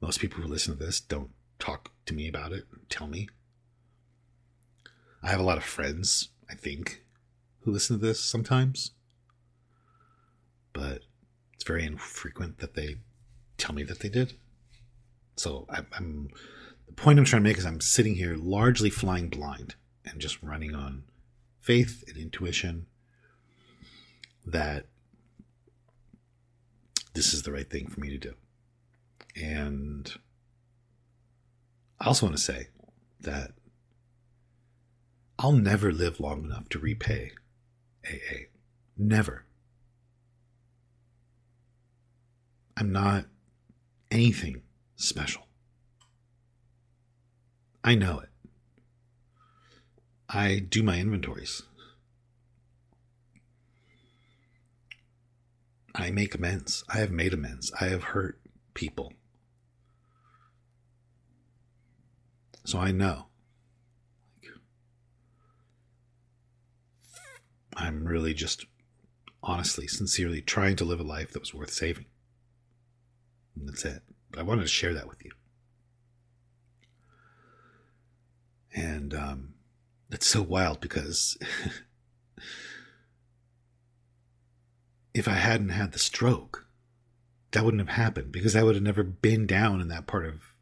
Most 0.00 0.20
people 0.20 0.40
who 0.40 0.48
listen 0.48 0.76
to 0.78 0.84
this 0.84 1.00
don't 1.00 1.30
talk 1.58 1.90
to 2.06 2.14
me 2.14 2.26
about 2.26 2.52
it, 2.52 2.64
tell 2.88 3.06
me. 3.06 3.28
I 5.22 5.28
have 5.28 5.40
a 5.40 5.44
lot 5.44 5.58
of 5.58 5.64
friends, 5.64 6.30
I 6.48 6.54
think, 6.54 7.02
who 7.60 7.70
listen 7.70 7.98
to 7.98 8.06
this 8.06 8.20
sometimes. 8.20 8.92
But 10.72 11.02
it's 11.60 11.66
very 11.66 11.84
infrequent 11.84 12.56
that 12.60 12.72
they 12.72 12.96
tell 13.58 13.74
me 13.74 13.82
that 13.82 14.00
they 14.00 14.08
did. 14.08 14.32
So 15.36 15.66
I, 15.68 15.80
I'm 15.92 16.30
the 16.86 16.94
point 16.94 17.18
I'm 17.18 17.26
trying 17.26 17.42
to 17.42 17.48
make 17.50 17.58
is 17.58 17.66
I'm 17.66 17.82
sitting 17.82 18.14
here 18.14 18.34
largely 18.34 18.88
flying 18.88 19.28
blind 19.28 19.74
and 20.06 20.22
just 20.22 20.42
running 20.42 20.74
on 20.74 21.02
faith 21.60 22.02
and 22.08 22.16
intuition 22.16 22.86
that 24.46 24.86
this 27.12 27.34
is 27.34 27.42
the 27.42 27.52
right 27.52 27.68
thing 27.68 27.88
for 27.88 28.00
me 28.00 28.08
to 28.08 28.16
do. 28.16 28.32
And 29.36 30.10
I 32.00 32.06
also 32.06 32.24
want 32.24 32.38
to 32.38 32.42
say 32.42 32.68
that 33.20 33.50
I'll 35.38 35.52
never 35.52 35.92
live 35.92 36.20
long 36.20 36.42
enough 36.42 36.70
to 36.70 36.78
repay 36.78 37.32
AA. 38.02 38.46
Never. 38.96 39.44
I'm 42.80 42.92
not 42.92 43.26
anything 44.10 44.62
special. 44.96 45.46
I 47.84 47.94
know 47.94 48.20
it. 48.20 48.30
I 50.30 50.60
do 50.60 50.82
my 50.82 50.98
inventories. 50.98 51.60
I 55.94 56.10
make 56.10 56.34
amends. 56.34 56.82
I 56.88 56.98
have 56.98 57.10
made 57.10 57.34
amends. 57.34 57.70
I 57.78 57.88
have 57.88 58.02
hurt 58.02 58.40
people. 58.72 59.12
So 62.64 62.78
I 62.78 62.92
know. 62.92 63.26
I'm 67.76 68.04
really 68.04 68.32
just 68.32 68.64
honestly, 69.42 69.86
sincerely 69.86 70.40
trying 70.40 70.76
to 70.76 70.86
live 70.86 71.00
a 71.00 71.02
life 71.02 71.32
that 71.32 71.40
was 71.40 71.52
worth 71.52 71.72
saving. 71.72 72.06
And 73.60 73.68
that's 73.68 73.84
it. 73.84 74.02
But 74.30 74.40
I 74.40 74.42
wanted 74.42 74.62
to 74.62 74.68
share 74.68 74.94
that 74.94 75.06
with 75.06 75.22
you. 75.22 75.32
And 78.74 79.12
um, 79.14 79.54
it's 80.10 80.26
so 80.26 80.42
wild 80.42 80.80
because 80.80 81.36
if 85.14 85.28
I 85.28 85.34
hadn't 85.34 85.68
had 85.70 85.92
the 85.92 85.98
stroke, 85.98 86.66
that 87.50 87.64
wouldn't 87.64 87.86
have 87.86 87.96
happened 87.96 88.32
because 88.32 88.56
I 88.56 88.62
would 88.62 88.76
have 88.76 88.84
never 88.84 89.02
been 89.02 89.46
down 89.46 89.80
in 89.80 89.88
that 89.88 90.06
part 90.06 90.24
of. 90.24 90.54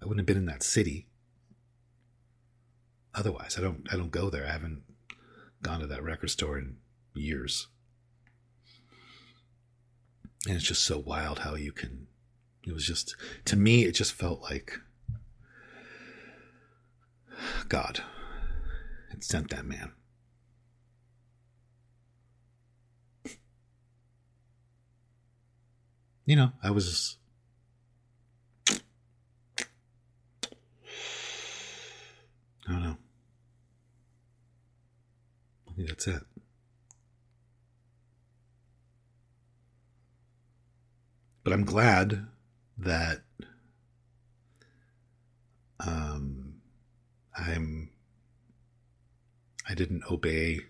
I 0.00 0.06
wouldn't 0.06 0.20
have 0.20 0.26
been 0.26 0.36
in 0.36 0.46
that 0.46 0.62
city. 0.62 1.08
Otherwise, 3.14 3.56
I 3.58 3.62
don't. 3.62 3.86
I 3.90 3.96
don't 3.96 4.10
go 4.10 4.28
there. 4.28 4.46
I 4.46 4.52
haven't 4.52 4.82
gone 5.62 5.80
to 5.80 5.86
that 5.86 6.02
record 6.02 6.30
store 6.30 6.58
in 6.58 6.76
years. 7.14 7.68
And 10.46 10.56
it's 10.56 10.66
just 10.66 10.84
so 10.84 10.98
wild 10.98 11.40
how 11.40 11.54
you 11.54 11.72
can. 11.72 12.06
It 12.66 12.72
was 12.72 12.86
just, 12.86 13.16
to 13.46 13.56
me, 13.56 13.84
it 13.84 13.92
just 13.92 14.12
felt 14.12 14.42
like 14.42 14.78
God 17.68 18.00
had 19.10 19.24
sent 19.24 19.50
that 19.50 19.64
man. 19.64 19.92
You 26.26 26.36
know, 26.36 26.52
I 26.62 26.70
was. 26.70 27.18
I 32.66 32.72
don't 32.72 32.82
know. 32.82 32.96
I 35.68 35.72
think 35.76 35.88
that's 35.88 36.06
it. 36.06 36.22
But 41.44 41.52
I'm 41.52 41.64
glad 41.64 42.26
that 42.78 43.20
um, 45.78 46.54
I'm 47.36 47.90
I 49.68 49.74
didn't 49.74 50.04
obey 50.10 50.60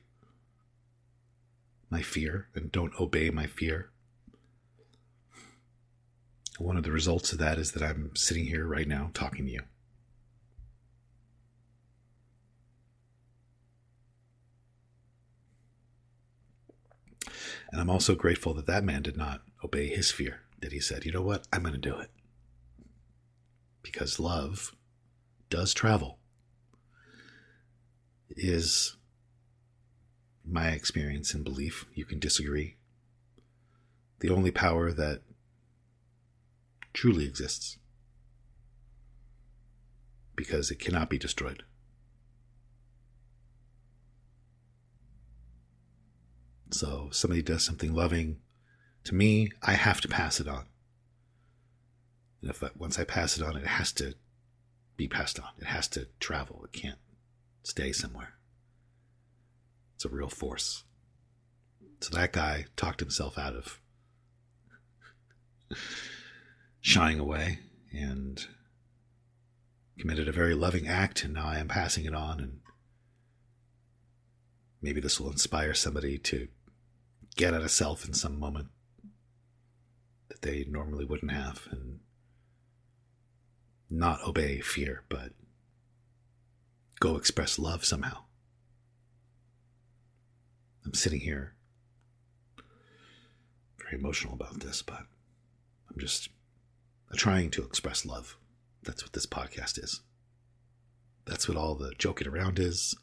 my 1.90 2.02
fear 2.02 2.48
and 2.54 2.70
don't 2.72 2.92
obey 3.00 3.30
my 3.30 3.46
fear. 3.46 3.90
One 6.58 6.76
of 6.76 6.84
the 6.84 6.92
results 6.92 7.32
of 7.32 7.38
that 7.38 7.58
is 7.58 7.72
that 7.72 7.82
I'm 7.82 8.14
sitting 8.14 8.46
here 8.46 8.66
right 8.66 8.86
now 8.86 9.10
talking 9.14 9.46
to 9.46 9.52
you. 9.52 9.60
And 17.72 17.80
I'm 17.80 17.90
also 17.90 18.14
grateful 18.14 18.54
that 18.54 18.66
that 18.66 18.84
man 18.84 19.02
did 19.02 19.16
not 19.16 19.42
obey 19.64 19.88
his 19.88 20.12
fear 20.12 20.42
that 20.60 20.72
he 20.72 20.80
said, 20.80 21.04
you 21.04 21.12
know 21.12 21.22
what, 21.22 21.46
I'm 21.52 21.62
going 21.62 21.74
to 21.74 21.78
do 21.78 21.98
it. 21.98 22.10
Because 23.82 24.18
love 24.18 24.74
does 25.50 25.74
travel 25.74 26.18
is 28.30 28.96
my 30.44 30.68
experience 30.68 31.34
and 31.34 31.44
belief. 31.44 31.86
You 31.94 32.04
can 32.04 32.18
disagree. 32.18 32.76
The 34.20 34.30
only 34.30 34.50
power 34.50 34.92
that 34.92 35.22
truly 36.92 37.24
exists 37.24 37.78
because 40.36 40.70
it 40.70 40.78
cannot 40.78 41.10
be 41.10 41.18
destroyed. 41.18 41.62
So 46.70 47.08
somebody 47.12 47.42
does 47.42 47.64
something 47.64 47.94
loving 47.94 48.38
to 49.04 49.14
me, 49.14 49.50
I 49.62 49.72
have 49.72 50.00
to 50.00 50.08
pass 50.08 50.40
it 50.40 50.48
on. 50.48 50.64
And 52.40 52.50
if 52.50 52.62
I, 52.62 52.70
once 52.76 52.98
I 52.98 53.04
pass 53.04 53.36
it 53.36 53.42
on, 53.42 53.56
it 53.56 53.66
has 53.66 53.92
to 53.92 54.14
be 54.96 55.08
passed 55.08 55.38
on. 55.38 55.48
It 55.58 55.66
has 55.66 55.88
to 55.88 56.08
travel. 56.20 56.64
It 56.64 56.72
can't 56.72 56.98
stay 57.62 57.92
somewhere. 57.92 58.34
It's 59.94 60.04
a 60.04 60.08
real 60.08 60.28
force. 60.28 60.84
So 62.00 62.14
that 62.16 62.32
guy 62.32 62.66
talked 62.76 63.00
himself 63.00 63.38
out 63.38 63.54
of 63.54 63.80
shying 66.80 67.18
away 67.18 67.60
and 67.92 68.46
committed 69.98 70.28
a 70.28 70.32
very 70.32 70.54
loving 70.54 70.88
act, 70.88 71.24
and 71.24 71.34
now 71.34 71.46
I 71.46 71.58
am 71.58 71.68
passing 71.68 72.04
it 72.04 72.14
on. 72.14 72.40
And 72.40 72.60
maybe 74.82 75.00
this 75.00 75.20
will 75.20 75.30
inspire 75.30 75.72
somebody 75.72 76.18
to 76.18 76.48
get 77.36 77.54
at 77.54 77.62
a 77.62 77.68
self 77.68 78.04
in 78.04 78.12
some 78.12 78.38
moment 78.38 78.68
they 80.44 80.66
normally 80.68 81.06
wouldn't 81.06 81.32
have 81.32 81.66
and 81.70 82.00
not 83.88 84.22
obey 84.26 84.60
fear, 84.60 85.02
but 85.08 85.32
go 87.00 87.16
express 87.16 87.58
love 87.58 87.82
somehow. 87.82 88.24
I'm 90.84 90.92
sitting 90.92 91.20
here 91.20 91.54
very 93.80 93.98
emotional 93.98 94.34
about 94.34 94.60
this, 94.60 94.82
but 94.82 95.06
I'm 95.90 95.98
just 95.98 96.28
trying 97.16 97.50
to 97.52 97.64
express 97.64 98.04
love. 98.04 98.36
That's 98.82 99.02
what 99.02 99.14
this 99.14 99.26
podcast 99.26 99.82
is. 99.82 100.02
That's 101.24 101.48
what 101.48 101.56
all 101.56 101.74
the 101.74 101.94
joking 101.96 102.28
around 102.28 102.58
is. 102.58 102.94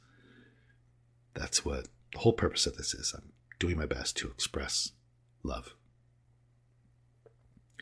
That's 1.33 1.65
what 1.65 1.87
the 2.13 2.19
whole 2.19 2.33
purpose 2.33 2.67
of 2.67 2.77
this 2.77 2.93
is. 2.93 3.15
I'm 3.17 3.31
doing 3.57 3.77
my 3.77 3.87
best 3.87 4.15
to 4.17 4.29
express 4.29 4.91
love 5.43 5.73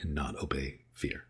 and 0.01 0.13
not 0.13 0.41
obey 0.41 0.81
fear. 0.93 1.25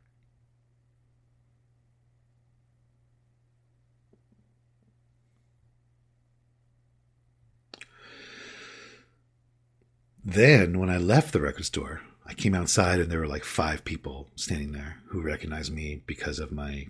Then, 10.23 10.77
when 10.77 10.89
I 10.89 10.97
left 10.97 11.33
the 11.33 11.41
record 11.41 11.65
store, 11.65 12.01
I 12.25 12.35
came 12.35 12.53
outside 12.53 12.99
and 12.99 13.11
there 13.11 13.19
were 13.19 13.27
like 13.27 13.43
five 13.43 13.83
people 13.83 14.27
standing 14.35 14.73
there 14.73 14.97
who 15.07 15.21
recognized 15.21 15.73
me 15.73 16.03
because 16.05 16.37
of 16.37 16.51
my 16.51 16.85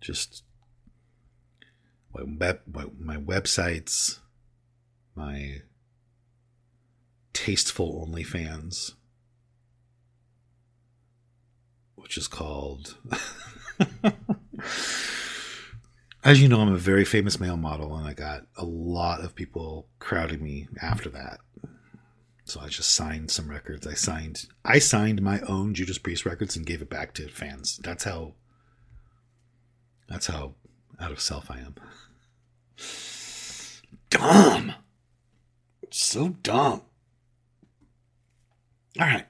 just 0.00 0.42
my, 2.14 2.22
web, 2.24 2.60
my 2.98 3.16
websites, 3.16 4.20
my 5.14 5.62
tasteful 7.32 8.06
OnlyFans, 8.06 8.94
which 12.06 12.16
is 12.16 12.28
called. 12.28 12.96
As 16.22 16.40
you 16.40 16.46
know, 16.46 16.60
I'm 16.60 16.72
a 16.72 16.78
very 16.78 17.04
famous 17.04 17.40
male 17.40 17.56
model, 17.56 17.96
and 17.96 18.06
I 18.06 18.14
got 18.14 18.42
a 18.56 18.64
lot 18.64 19.24
of 19.24 19.34
people 19.34 19.88
crowding 19.98 20.40
me 20.40 20.68
after 20.80 21.10
that. 21.10 21.40
So 22.44 22.60
I 22.60 22.68
just 22.68 22.92
signed 22.92 23.32
some 23.32 23.50
records. 23.50 23.88
I 23.88 23.94
signed 23.94 24.46
I 24.64 24.78
signed 24.78 25.20
my 25.20 25.40
own 25.40 25.74
Judas 25.74 25.98
Priest 25.98 26.24
records 26.24 26.54
and 26.54 26.64
gave 26.64 26.80
it 26.80 26.88
back 26.88 27.12
to 27.14 27.26
fans. 27.26 27.78
That's 27.78 28.04
how 28.04 28.34
that's 30.08 30.28
how 30.28 30.54
out 31.00 31.10
of 31.10 31.20
self 31.20 31.50
I 31.50 31.58
am. 31.58 31.74
Dumb. 34.10 34.74
So 35.90 36.28
dumb. 36.28 36.82
All 39.00 39.06
right. 39.06 39.26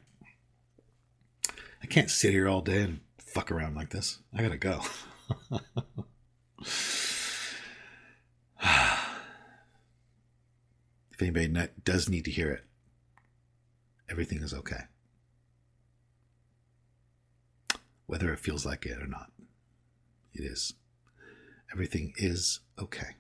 I 1.87 1.89
can't 1.89 2.11
sit 2.11 2.33
here 2.33 2.49
all 2.49 2.63
day 2.63 2.83
and 2.83 2.99
fuck 3.17 3.53
around 3.53 3.77
like 3.77 3.91
this. 3.91 4.19
I 4.37 4.43
gotta 4.43 4.57
go. 4.57 4.81
if 11.13 11.21
anybody 11.21 11.69
does 11.85 12.09
need 12.09 12.25
to 12.25 12.33
hear 12.33 12.51
it, 12.51 12.65
everything 14.11 14.43
is 14.43 14.53
okay. 14.53 14.87
Whether 18.07 18.33
it 18.33 18.41
feels 18.41 18.67
like 18.67 18.85
it 18.85 19.01
or 19.01 19.07
not, 19.07 19.31
it 20.35 20.43
is. 20.43 20.75
Everything 21.73 22.15
is 22.17 22.59
okay. 22.81 23.15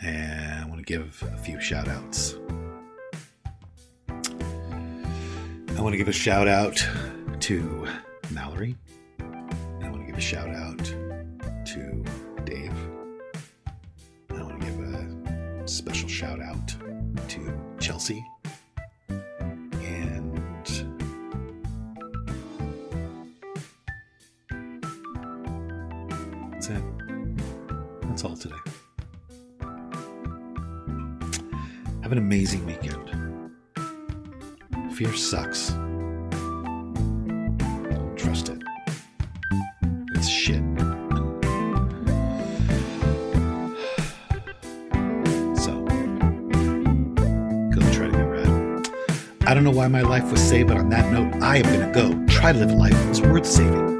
And 0.00 0.62
I 0.62 0.66
want 0.66 0.78
to 0.78 0.84
give 0.84 1.22
a 1.22 1.36
few 1.38 1.60
shout 1.60 1.88
outs. 1.88 2.36
I 4.08 5.80
want 5.80 5.92
to 5.92 5.96
give 5.96 6.08
a 6.08 6.12
shout 6.12 6.48
out 6.48 6.76
to 7.40 7.88
Mallory. 8.30 8.76
I 9.18 9.88
want 9.90 10.00
to 10.00 10.06
give 10.06 10.16
a 10.16 10.20
shout 10.20 10.48
out 10.48 10.78
to 10.78 12.04
Dave. 12.44 12.72
I 14.30 14.42
want 14.42 14.60
to 14.60 14.66
give 14.66 14.78
a 14.80 15.68
special 15.68 16.08
shout 16.08 16.40
out 16.40 16.74
to 17.28 17.60
Chelsea. 17.80 18.24
And 19.08 20.40
that's 26.52 26.68
it. 26.68 26.82
That's 28.02 28.24
all 28.24 28.36
today. 28.36 28.73
Have 32.04 32.12
an 32.12 32.18
amazing 32.18 32.66
weekend. 32.66 33.50
Fear 34.92 35.14
sucks. 35.14 35.68
Trust 38.14 38.50
it. 38.50 38.62
It's 40.12 40.28
shit. 40.28 40.62
So, 45.56 45.80
go 47.70 47.80
try 47.90 48.04
to 48.04 48.12
get 48.12 48.28
rad. 48.28 48.88
I 49.46 49.54
don't 49.54 49.64
know 49.64 49.70
why 49.70 49.88
my 49.88 50.02
life 50.02 50.30
was 50.30 50.42
saved, 50.42 50.68
but 50.68 50.76
on 50.76 50.90
that 50.90 51.10
note, 51.10 51.42
I 51.42 51.56
am 51.56 51.62
going 51.62 51.90
to 51.90 51.98
go 51.98 52.26
try 52.26 52.52
to 52.52 52.58
live 52.58 52.70
a 52.70 52.74
life 52.74 52.92
that's 52.92 53.20
worth 53.20 53.46
saving. 53.46 53.93